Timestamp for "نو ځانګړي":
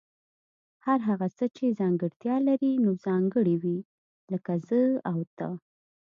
2.83-3.55